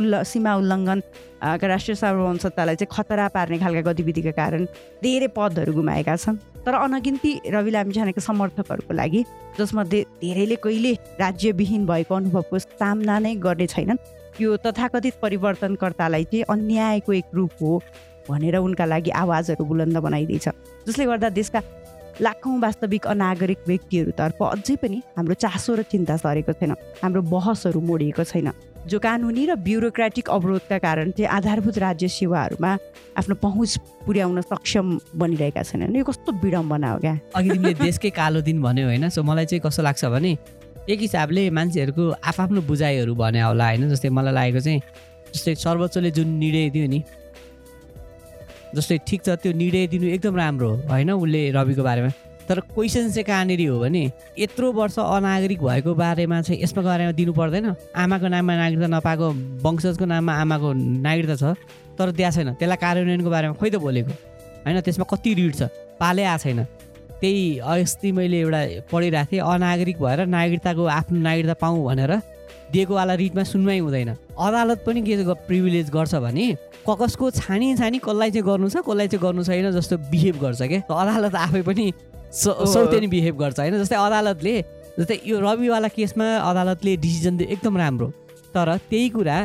[0.00, 1.00] उल्ल सीमा उल्लङ्घन
[1.42, 4.64] राष्ट्रिय सार्ववंशतालाई चाहिँ खतरा पार्ने खालका गतिविधिका कारण
[5.02, 9.24] धेरै पदहरू गुमाएका छन्। तर अनगिन्ती रवि लामिछानेको समर्थकहरूको लागि
[9.58, 14.04] जसमध्ये धेरैले कहिले राज्यविहीन भएको अनुभवको सामना नै गर्ने छैनन्
[14.40, 17.82] यो तथाकथित परिवर्तनकर्तालाई चाहिँ अन्यायको एक रूप हो
[18.28, 20.48] भनेर उनका लागि आवाजहरू बुलन्द बनाइदिएछ
[20.86, 21.60] जसले गर्दा देशका
[22.20, 28.24] लाखौँ वास्तविक अनागरिक व्यक्तिहरूतर्फ अझै पनि हाम्रो चासो र चिन्ता सरेको छैन हाम्रो बहसहरू मोडिएको
[28.24, 28.52] छैन।
[28.86, 32.70] जो कानुनी र ब्युरोक्रेटिक अवरोधका कारण चाहिँ आधारभूत राज्य सेवाहरूमा
[33.18, 37.14] आफ्नो पहुँच पुर्याउन सक्षम बनिरहेका छैनन्। यो कस्तो विडम्बना हो क्या?
[37.36, 40.32] अघि तिमीले देशकै कालो दिन भन्यो होइन सो मलाई चाहिँ कस्तो लाग्छ भने
[40.88, 44.80] एक हिसाबले मान्छेहरूको आफआफ्नो बुझाइहरू भने होला होइन जस्तै मलाई लागेको चाहिँ
[45.34, 47.00] जस्तै सर्वोच्चले जुन निर्णय दियो नि
[48.74, 52.10] जस्तै ठिक छ त्यो निर्णय दिनु एकदम राम्रो हो होइन उसले रविको बारेमा।
[52.50, 57.32] तर क्वेसन चाहिँ कहाँनिर हो भने यत्रो वर्ष अनागरिक भएको बारेमा चाहिँ यसमा बारेमा दिनु
[57.32, 59.26] पर्दैन। आमाको नाममा नागरिकता नपाएको
[59.62, 60.68] वंशजको नाममा आमाको
[61.06, 61.54] नागरिकता छ
[61.94, 64.10] तर दिएको छैन। त्यसलाई कार्यान्वयनको बारेमा खोइ त बोलेको।
[64.66, 65.62] होइन त्यसमा कति रिड छ?
[66.02, 66.58] पाले आएको छैन।
[67.22, 68.60] त्यही अस्ति मैले एउटा
[68.90, 72.12] पढिरहेको थिएँ अनागरिक भएर नागरिकताको आफ्नो नागरिकता पाऊँ भनेर
[72.74, 76.46] दिएकोवाला रिटमा सुनवाई हुँदैन। अदालत पनि के प्रिभिलेज गर्छ भने
[76.82, 80.82] ककसको छानी छानी कसलाई चाहिँ गर्नु छ कसलाई चाहिँ गर्नु छैन जस्तो बिहेभ गर्छ क्या
[80.82, 81.92] अदालत आफै पनि
[82.30, 83.74] सौतेनी बिहेभ गर्छ होइन?
[83.82, 84.54] जस्तै अदालतले
[84.98, 88.08] जस्तै यो रविवाला केसमा अदालतले डिसिजन दियो एकदम राम्रो।
[88.54, 89.36] तर त्यही कुरा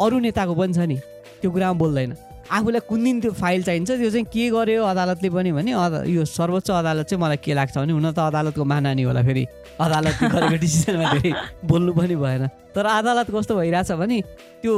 [0.00, 0.98] अरू नेताको पनि छ नि
[1.40, 2.12] त्यो कुरामा बोल्दैन।
[2.50, 5.72] आफूलाई कुन दिन त्यो फाइल चाहिन्छ त्यो चाहिँ के गर्यो अदालतले पनि भने
[6.10, 9.44] यो सर्वोच्च अदालत चाहिँ मलाई के लाग्छ भने हुन त अदालतको महानानी होला फेरि।
[9.78, 11.32] अदालतले गरेको डिसिजनमा धेरै
[11.64, 12.42] बोल्नु पनि भएन।
[12.74, 14.18] तर अदालत कस्तो भइरहेछ भने
[14.62, 14.74] त्यो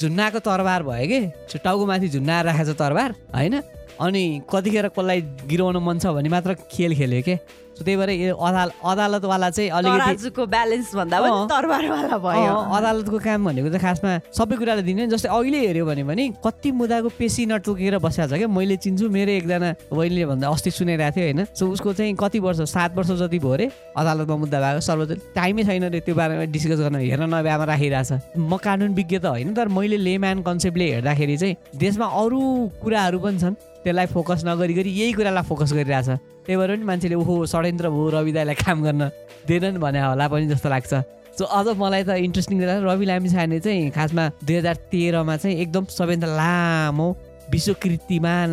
[0.00, 1.20] झुन्नाको तरबार भयो कि?
[1.62, 3.54] टाउको माथि झुन्नाएर राखेको छ तरबार होइन?
[4.00, 7.36] अनि कतिखेर कसलाई गिराउन मन छ भने मात्र खेल खेल्यो के?
[7.72, 13.80] सो त्यही भएर यो अदाल अदालतवाला चाहिँ अलिकति ब्यालेन्स भन्दा भयो। अदालतको काम भनेको चाहिँ
[13.80, 18.38] खासमा सबै कुरालाई दिने जस्तै अहिले हेऱ्यो भने पनि कति मुद्दाको पेसी नटोकेर बसिरहेको छ
[18.44, 18.48] क्या?
[18.48, 21.44] मैले चिन्छु मेरो एकजना बहिनीले भन्दा अस्ति सुनाइरहेको थियो होइन?
[21.56, 25.64] सो उसको चाहिँ कति वर्ष सात वर्ष जति भयो अरे अदालतमा मुद्दा भएको सर्वोच्च टाइमै
[25.64, 29.72] छैन अरे त्यो बारेमा डिस्कस गर्न हेर्न नभ्यामा राखिरहेछ। म कानुन विज्ञ त होइन तर
[29.72, 32.40] मैले लेम्यान कन्सेप्टले हेर्दाखेरि चाहिँ देशमा अरू
[32.84, 36.08] कुराहरू पनि छन्। त्यसलाई फोकस नगरी यही कुरालाई फोकस गरिरहेछ।
[36.46, 39.02] त्यही भएर पनि मान्छेले ओहो षड्यन्त्र भयो रवि दाईलाई काम गर्न
[39.46, 40.92] दिएनन् भने होला पनि जस्तो लाग्छ।
[41.38, 45.84] सो अझ मलाई त इन्ट्रेस्टिङ रवि लामी छाने चाहिँ खासमा दुई हजार तेह्रमा चाहिँ एकदम
[45.88, 47.08] सबैभन्दा लामो
[47.50, 47.74] विश्व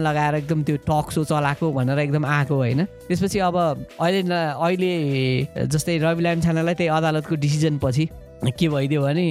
[0.05, 3.55] लगाएर एकदम त्यो टक सो चलाएको भनेर एकदम आएको होइन। त्यसपछि अब
[3.99, 4.91] अहिले अहिले
[5.67, 8.05] जस्तै रवि लामी छानालाई त्यही अदालतको डिसिजन पछि
[8.59, 9.27] के भइदियो भने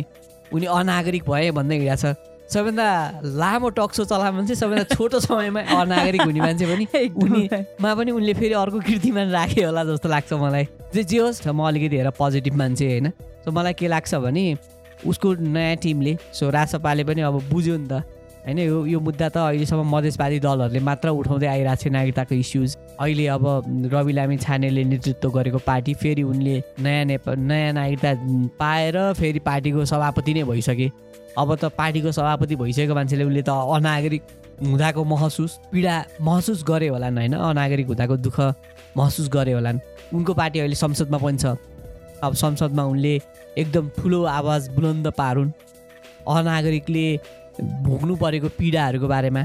[0.53, 2.15] उनी अनागरिक भए भन्दै हिँडेको छ।
[2.49, 6.85] सबैभन्दा लामो टक्सो चला मान्छे सबैभन्दा छोटो समयमा अनागरिक हुने मान्छे पनि
[7.23, 11.69] उनीमा पनि उनले फेरि अर्को कृतिमान राखे होला जस्तो लाग्छ मलाई। जे जे होस् म
[11.69, 13.11] अलिकति हेर पोजिटिभ मान्छे होइन।
[13.45, 14.45] सो मलाई के लाग्छ भने
[15.05, 18.03] उसको नयाँ टिमले सो राजसपाले पनि अब बुझ्यो नि त।
[18.49, 23.27] होइन यो यो मुद्दा त अहिलेसम्म मधेसवादी दलहरूले मात्र उठाउँदै आइरहेको छ नागरिकताको इस्युज अहिले
[23.29, 23.45] अब
[23.93, 28.13] रवि लामी छानेले नेतृत्व गरेको पार्टी फेरि उनले नयाँ नेपाल नयाँ नागरिकता
[28.57, 30.89] पाएर फेरि पार्टीको सभापति नै भइसके।
[31.39, 34.23] अब त पार्टीको सभापति भइसकेको मान्छेले उसले त अनागरिक
[34.63, 37.33] हुँदाको महसुस पीडा महसुस गरे होलान् होइन?
[37.33, 38.39] अनागरिक हुँदाको दुःख
[38.97, 39.79] महसुस गरे होलान्।
[40.15, 41.55] उनको पार्टी अहिले संसदमा पनि छ।
[42.19, 43.15] अब संसदमा उनले
[43.59, 45.51] एकदम ठुलो आवाज बुलन्द पारुन्।
[46.27, 47.07] अनागरिकले
[47.87, 49.43] भोग्नु परेको पीडाहरूको बारेमा।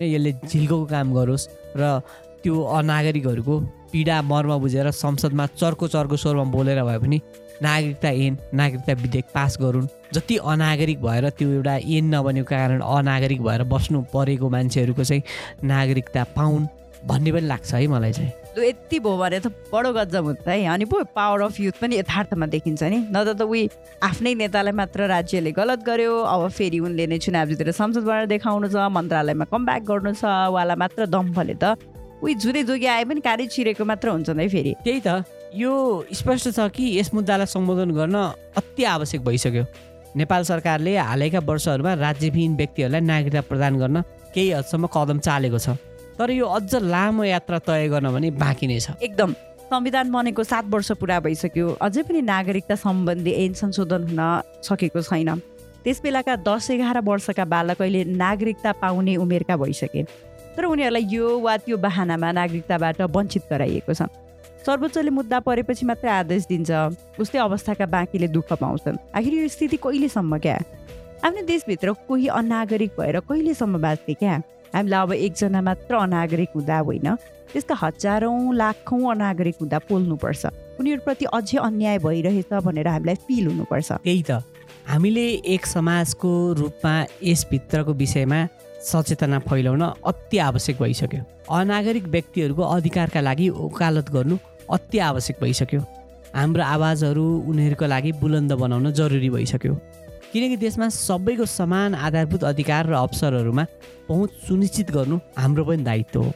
[0.00, 2.00] यसले झिल्को काम गरोस् र
[2.42, 3.54] त्यो अनागरिकहरूको
[3.92, 7.18] पीडा मर्म बुझेर संसदमा चर्को चर्को स्वरमा बोलेर भए पनि
[7.62, 13.42] नागरिकता ऐन नागरिकता विधेयक पास गरून्। जति अनागरिक भएर त्यो एउटा ऐन नबनेको कारण अनागरिक
[13.42, 15.22] भएर बस्नु परेको मान्छेहरूको चाहिँ
[15.64, 16.66] नागरिकता पाउन्
[17.06, 20.66] भन्ने पनि लाग्छ है मलाई चाहिँ। लु यति भयो भने त बडो गजब हुन्छ है।
[20.68, 23.62] अनि पो पावर अफ युथ पनि यथार्थमा देखिन्छ नि। न त उही
[24.02, 28.76] आफ्नै नेतालाई मात्र राज्यले गलत गर्यो अब फेरि उनले नै चुनाव जितेर संसदबाट देखाउनु छ
[28.92, 31.74] मन्त्रालयमा कमब्याक गर्नु छ वाला मात्र दम्भले त।
[32.22, 35.72] उही जुरे जोगी आए पनि कार्य छिरेको मात्र हुन्छ नै फेरि। त्यही त। यो
[36.12, 38.16] स्पष्ट छ कि यस मुद्दालाई सम्बोधन गर्न
[38.56, 39.64] अति आवश्यक भइसक्यो।
[40.16, 44.00] नेपाल सरकारले हालैका वर्षहरूमा राज्यविहीन व्यक्तिहरूलाई नागरिकता प्रदान गर्न
[44.32, 45.76] केही हदसम्म कदम चालेको छ।
[46.16, 49.32] तर यो अझ लामो यात्रा तय गर्न भने बाँकी नै छ। एकदम।
[49.68, 54.20] संविधान बनेको सात वर्ष पुरा भइसक्यो। अझै पनि नागरिकता सम्बन्धी ऐन संशोधन हुन
[54.64, 55.36] सकेको छैन।
[55.84, 60.02] त्यस बेलाका दस एघार वर्षका बालक अहिले नागरिकता पाउने उमेरका भइसके।
[60.56, 64.08] तर उनीहरूलाई यो वा त्यो बाहनामा नागरिकताबाट वञ्चित गराइएको छ।
[64.66, 66.70] सर्वोच्चले मुद्दा परेपछि मात्रै आदेश दिन्छ।
[67.18, 70.58] उस्तै अवस्थाका बाँकीले दुःख पाउँछन्। आखिर यो स्थिति कहिलेसम्म क्या?
[71.24, 74.34] आफ्नो देशभित्र कोही अनागरिक भएर कहिलेसम्म बाँच्ने क्या?
[74.74, 77.08] हामीलाई अब एकजना मात्र अनागरिक हुँदा होइन
[77.52, 80.42] त्यसका हजारौँ लाखौँ अनागरिक हुँदा पोल्नुपर्छ।
[80.80, 84.42] उनीहरूप्रति अझै अन्याय भइरहेछ भनेर हामीलाई फिल हुनुपर्छ। त्यही त।
[84.88, 88.40] हामीले एक समाजको रूपमा यसभित्रको विषयमा
[88.82, 94.36] सचेतना फैलाउन अति आवश्यक भइसक्यो। अनागरिक व्यक्तिहरूको अधिकारका लागि वकालत गर्नु
[94.72, 95.80] अति आवश्यक भइसक्यो।
[96.34, 99.74] हाम्रो आवाजहरू उनीहरूको लागि बुलन्द बनाउन जरुरी भइसक्यो।
[100.32, 103.64] किनकि देशमा सबैको समान आधारभूत अधिकार र अवसरहरूमा
[104.08, 106.32] पहुँच सुनिश्चित गर्नु हाम्रो पनि दायित्व हो।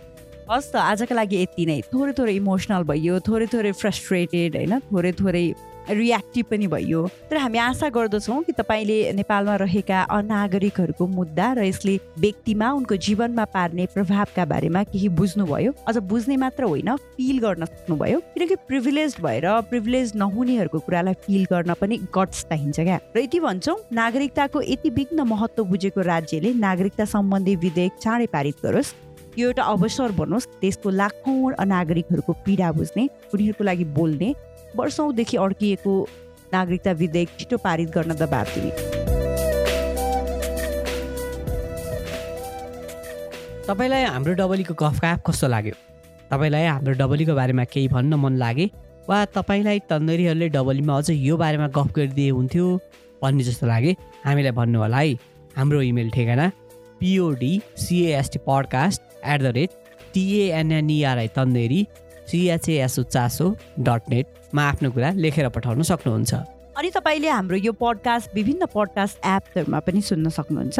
[0.50, 4.78] हस् त आजको लागि यति नै। थोरै थोरै इमोसनल भइयो थोरै थोरै फ्रस्ट्रेटेड होइन?
[4.92, 5.44] थोरै थोरै
[5.90, 11.98] रियाक्टिभ पनि भइयो तर हामी आशा गर्दछौँ कि तपाईँले नेपालमा रहेका अनागरिकहरूको मुद्दा र यसले
[12.18, 15.72] व्यक्तिमा उनको जीवनमा पार्ने प्रभावका बारेमा केही बुझ्नुभयो?
[15.88, 21.74] अझ बुझ्ने मात्र होइन फिल गर्न सक्नुभयो। किनकि प्रिभिलेज भएर प्रिभिलेज नहुनेहरूको कुरालाई फिल गर्न
[21.80, 27.56] पनि गट्स चाहिन्छ क्या। र यति भन्छौँ नागरिकताको यति विघ्न महत्त्व बुझेको राज्यले नागरिकता सम्बन्धी
[27.56, 28.94] विधेयक चाँडै पारित गरोस्।
[29.38, 34.34] यो एउटा अवसर बनोस् देशको लाखौँ नागरिकहरूको पीडा बुझ्ने उनीहरूको लागि बोल्ने
[34.76, 36.08] वर्षौँदेखि अड्किएको
[36.52, 38.70] नागरिकता विधेयक छिटो पारित गर्न दबाब दिने।
[43.68, 45.74] तपाईँलाई हाम्रो डबलीको गफ काफ कस्तो लाग्यो?
[46.30, 48.70] तपाईँलाई हाम्रो डबलीको बारेमा केही भन्न मन लागे?
[49.08, 52.66] वा तपाईँलाई तन्दरीहरूले डबलीमा अझ यो बारेमा गफ गरिदिए हुन्थ्यो
[53.22, 53.96] भन्ने जस्तो लागे?
[54.24, 55.14] हामीलाई भन्नु होला है।
[55.56, 56.46] हाम्रो इमेल ठेगाना
[57.00, 59.70] P O D C A S T podcast at the rate
[60.14, 61.80] T N N E R I Tanneri
[62.30, 63.46] C H S O Chaso
[63.80, 66.34] dot नेटमा आफ्नो कुरा लेखेर पठाउन सक्नुहुन्छ।
[66.76, 70.78] अनि तपाईँले हाम्रो यो पडकास्ट विभिन्न पडकास्ट एपहरूमा पनि सुन्न सक्नुहुन्छ।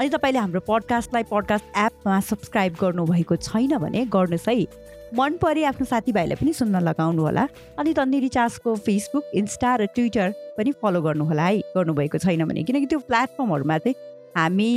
[0.00, 4.66] अनि तपाईँले हाम्रो पडकास्टलाई पडकास्ट एपमा सब्सक्राइब गर्नुभएको छैन भने गर्नुहोस् है
[5.12, 7.44] मन परे आफ्नो साथीभाइलाई पनि सुन्न लगाउनु होला।
[7.78, 12.86] अनि तन्नेरी चासको फेसबुक इन्स्टा र ट्विटर पनि फलो गर्नुहोला है। गर्नुभएको छैन भने। किनकि
[12.86, 13.94] त्यो प्लेटफर्महरूमा चाहिँ
[14.36, 14.70] हामी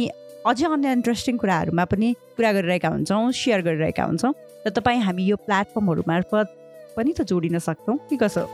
[0.46, 4.34] अझै अन्य इन्ट्रेस्टिङ कुराहरूमा पनि कुरा गरिरहेका हुन्छौँ सेयर गरिरहेका हुन्छौँ।
[4.68, 6.65] र तपाईँ हामी यो प्लेटफर्महरू मार्फत
[6.98, 8.46] पनि त जोडिन सक्छौँ। कि कसो?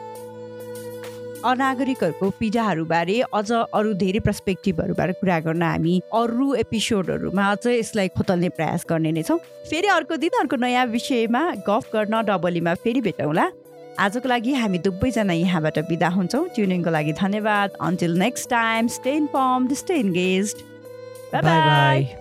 [1.42, 8.86] अनागरिकहरूको पीडाहरूबारे अझ अरू धेरै पर्सपेक्टिभहरूबारे कुरा गर्न हामी अरू एपिसोडहरूमा अझै यसलाई खोतल्ने प्रयास
[8.90, 13.50] गर्ने नै छौँ। फेरि अर्को दिन अर्को नयाँ विषयमा गफ गर्न डबलीमा फेरि भेटौँला।
[14.00, 19.68] आजको लागि हामी दुवैजना यहाँबाट बिदा हुन्छौँ। ट्युनिङको लागि धन्यवाद। Until next time stay inform
[19.74, 20.56] stay engage
[21.34, 22.21] bye bye